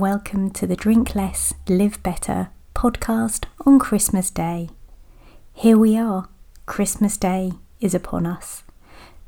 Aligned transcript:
welcome 0.00 0.50
to 0.52 0.66
the 0.66 0.74
Drink 0.74 1.14
Less, 1.14 1.52
Live 1.68 2.02
Better 2.02 2.48
podcast 2.74 3.44
on 3.66 3.78
Christmas 3.78 4.30
Day. 4.30 4.70
Here 5.52 5.76
we 5.76 5.98
are, 5.98 6.28
Christmas 6.64 7.18
Day 7.18 7.52
is 7.78 7.94
upon 7.94 8.24
us. 8.24 8.62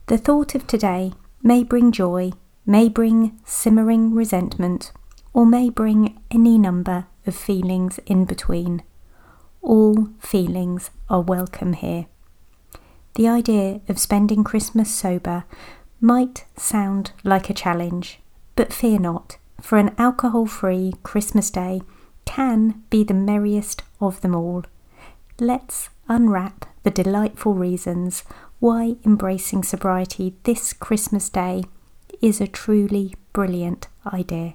The 0.07 0.17
thought 0.17 0.55
of 0.55 0.67
today 0.67 1.13
may 1.43 1.63
bring 1.63 1.93
joy, 1.93 2.33
may 2.65 2.89
bring 2.89 3.39
simmering 3.45 4.15
resentment, 4.15 4.93
or 5.35 5.45
may 5.45 5.69
bring 5.69 6.19
any 6.31 6.57
number 6.57 7.07
of 7.27 7.35
feelings 7.35 8.01
in 8.07 8.25
between. 8.25 8.83
All 9.61 10.09
feelings 10.19 10.91
are 11.11 11.21
welcome 11.21 11.75
here. 11.75 12.07
The 13.17 13.29
idea 13.29 13.83
of 13.89 13.99
spending 13.99 14.45
Christmas 14.45 14.91
sober 14.91 15.45
might 16.01 16.47
sound 16.57 17.13
like 17.23 17.51
a 17.51 17.55
challenge, 17.55 18.21
but 18.57 18.73
fear 18.73 18.99
not, 18.99 19.37
for 19.63 19.79
an 19.79 19.95
alcohol 19.97 20.45
free 20.45 20.93
Christmas 21.05 21.49
Day 21.49 21.81
can 22.27 22.83
be 22.91 23.05
the 23.05 23.15
merriest 23.15 23.83
of 24.01 24.21
them 24.21 24.35
all. 24.35 24.65
Let's 25.39 25.89
unwrap 26.09 26.67
the 26.83 26.91
delightful 26.91 27.55
reasons 27.55 28.25
why 28.59 28.97
embracing 29.05 29.63
sobriety 29.63 30.35
this 30.43 30.73
Christmas 30.73 31.29
Day 31.29 31.65
is 32.21 32.41
a 32.41 32.47
truly 32.47 33.15
brilliant 33.33 33.87
idea. 34.07 34.55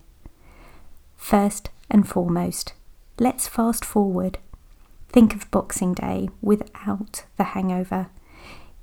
First 1.16 1.70
and 1.90 2.08
foremost, 2.08 2.74
let's 3.18 3.48
fast 3.48 3.86
forward. 3.86 4.38
Think 5.10 5.34
of 5.34 5.50
Boxing 5.52 5.94
Day 5.94 6.30
without 6.42 7.24
the 7.38 7.46
hangover. 7.56 8.08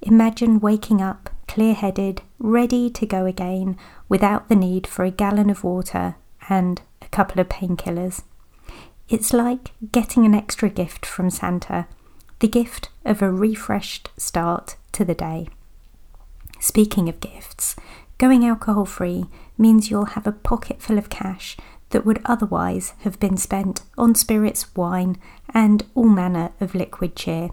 Imagine 0.01 0.59
waking 0.59 1.01
up 1.01 1.30
clear 1.46 1.74
headed, 1.74 2.23
ready 2.41 2.91
to 2.91 3.06
go 3.06 3.27
again 3.27 3.77
without 4.09 4.48
the 4.48 4.56
need 4.56 4.87
for 4.87 5.04
a 5.04 5.10
gallon 5.10 5.48
of 5.48 5.63
water 5.63 6.16
and 6.48 6.82
a 7.02 7.09
couple 7.09 7.40
of 7.40 7.48
painkillers. 7.48 8.23
It's 9.09 9.32
like 9.32 9.73
getting 9.92 10.24
an 10.24 10.34
extra 10.34 10.70
gift 10.70 11.04
from 11.04 11.30
Santa, 11.30 11.86
the 12.40 12.48
gift 12.48 12.88
of 13.04 13.23
a 13.23 13.30
refreshed 13.30 14.10
start 14.16 14.76
to 14.92 15.04
the 15.04 15.14
day. 15.14 15.48
Speaking 16.60 17.09
of 17.09 17.20
gifts, 17.20 17.76
going 18.18 18.45
alcohol 18.46 18.86
free 18.86 19.26
means 19.59 19.90
you'll 19.90 20.16
have 20.16 20.26
a 20.26 20.32
pocket 20.32 20.80
full 20.80 20.98
of 20.98 21.10
cash 21.10 21.56
that 21.90 22.04
would 22.04 22.20
otherwise 22.24 22.95
have 23.01 23.20
been 23.20 23.36
spent 23.36 23.82
on 23.98 24.14
spirits, 24.14 24.74
wine, 24.74 25.16
and 25.52 25.84
all 25.95 26.08
manner 26.08 26.52
of 26.60 26.74
liquid 26.74 27.14
cheer. 27.14 27.51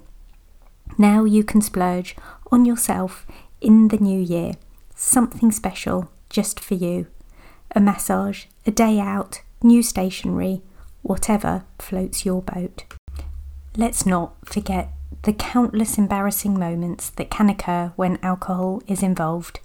Now 0.97 1.25
you 1.25 1.43
can 1.43 1.61
splurge 1.61 2.15
on 2.51 2.65
yourself 2.65 3.25
in 3.59 3.89
the 3.89 3.97
new 3.97 4.19
year, 4.19 4.53
something 4.95 5.51
special 5.51 6.09
just 6.29 6.59
for 6.59 6.73
you. 6.73 7.07
A 7.73 7.79
massage, 7.79 8.45
a 8.65 8.71
day 8.71 8.99
out, 8.99 9.41
new 9.63 9.81
stationery, 9.81 10.61
whatever 11.03 11.63
floats 11.79 12.25
your 12.25 12.41
boat. 12.41 12.83
Let's 13.77 14.05
not 14.05 14.33
forget 14.45 14.89
the 15.23 15.31
countless 15.31 15.97
embarrassing 15.97 16.59
moments 16.59 17.09
that 17.11 17.29
can 17.29 17.49
occur 17.49 17.93
when 17.95 18.19
alcohol 18.21 18.81
is 18.87 19.01
involved, 19.01 19.61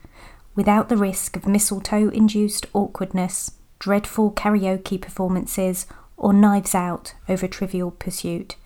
without 0.54 0.88
the 0.88 0.96
risk 0.96 1.36
of 1.36 1.46
mistletoe 1.46 2.08
induced 2.10 2.66
awkwardness, 2.72 3.52
dreadful 3.80 4.30
karaoke 4.30 5.00
performances, 5.00 5.86
or 6.16 6.32
knives 6.32 6.74
out 6.74 7.14
over 7.28 7.48
trivial 7.48 7.90
pursuit. 7.90 8.56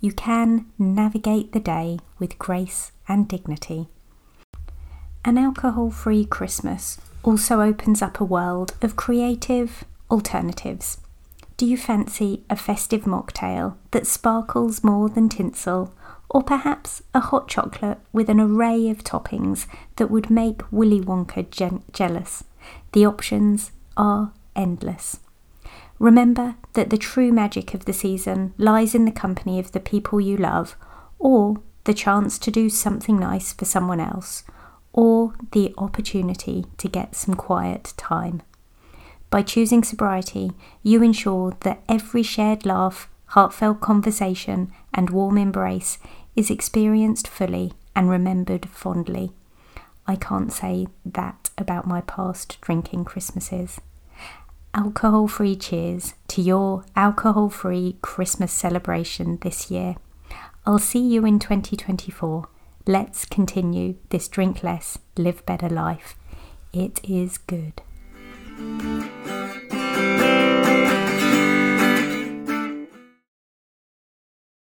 You 0.00 0.12
can 0.12 0.66
navigate 0.78 1.52
the 1.52 1.60
day 1.60 1.98
with 2.18 2.38
grace 2.38 2.92
and 3.06 3.28
dignity. 3.28 3.88
An 5.24 5.38
alcohol 5.38 5.90
free 5.90 6.24
Christmas 6.24 6.98
also 7.22 7.60
opens 7.60 8.02
up 8.02 8.20
a 8.20 8.24
world 8.24 8.74
of 8.82 8.96
creative 8.96 9.84
alternatives. 10.10 10.98
Do 11.56 11.66
you 11.66 11.76
fancy 11.76 12.44
a 12.48 12.56
festive 12.56 13.02
mocktail 13.02 13.76
that 13.90 14.06
sparkles 14.06 14.84
more 14.84 15.08
than 15.08 15.28
tinsel, 15.28 15.92
or 16.30 16.42
perhaps 16.42 17.02
a 17.14 17.20
hot 17.20 17.48
chocolate 17.48 17.98
with 18.12 18.28
an 18.28 18.40
array 18.40 18.88
of 18.88 19.02
toppings 19.02 19.66
that 19.96 20.10
would 20.10 20.30
make 20.30 20.62
Willy 20.70 21.00
Wonka 21.00 21.50
je- 21.50 21.82
jealous? 21.92 22.44
The 22.92 23.04
options 23.04 23.72
are 23.96 24.32
endless. 24.54 25.18
Remember 25.98 26.54
that 26.74 26.90
the 26.90 26.96
true 26.96 27.32
magic 27.32 27.74
of 27.74 27.86
the 27.86 27.92
season 27.92 28.54
lies 28.56 28.94
in 28.94 29.04
the 29.04 29.10
company 29.10 29.58
of 29.58 29.72
the 29.72 29.80
people 29.80 30.20
you 30.20 30.36
love, 30.36 30.76
or 31.18 31.60
the 31.84 31.94
chance 31.94 32.38
to 32.38 32.50
do 32.52 32.70
something 32.70 33.18
nice 33.18 33.52
for 33.52 33.64
someone 33.64 33.98
else, 33.98 34.44
or 34.98 35.32
the 35.52 35.72
opportunity 35.78 36.66
to 36.76 36.88
get 36.88 37.14
some 37.14 37.34
quiet 37.34 37.94
time. 37.96 38.42
By 39.30 39.42
choosing 39.42 39.84
sobriety, 39.84 40.50
you 40.82 41.04
ensure 41.04 41.56
that 41.60 41.84
every 41.88 42.24
shared 42.24 42.66
laugh, 42.66 43.08
heartfelt 43.26 43.80
conversation, 43.80 44.72
and 44.92 45.10
warm 45.10 45.38
embrace 45.38 45.98
is 46.34 46.50
experienced 46.50 47.28
fully 47.28 47.74
and 47.94 48.10
remembered 48.10 48.68
fondly. 48.70 49.30
I 50.04 50.16
can't 50.16 50.52
say 50.52 50.88
that 51.04 51.50
about 51.56 51.86
my 51.86 52.00
past 52.00 52.60
drinking 52.60 53.04
Christmases. 53.04 53.80
Alcohol 54.74 55.28
free 55.28 55.54
cheers 55.54 56.14
to 56.26 56.42
your 56.42 56.84
alcohol 56.96 57.50
free 57.50 57.98
Christmas 58.02 58.52
celebration 58.52 59.38
this 59.42 59.70
year. 59.70 59.94
I'll 60.66 60.80
see 60.80 61.06
you 61.06 61.24
in 61.24 61.38
2024. 61.38 62.48
Let's 62.88 63.26
continue 63.26 63.96
this 64.08 64.28
drink 64.28 64.62
less, 64.62 64.96
live 65.18 65.44
better 65.44 65.68
life. 65.68 66.16
It 66.72 67.00
is 67.04 67.36
good. 67.36 67.82